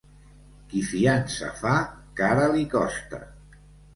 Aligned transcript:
Qui 0.71 0.79
fiança 0.91 1.51
fa, 1.59 1.75
cara 2.21 2.47
li 2.55 2.65
costa. 2.75 3.23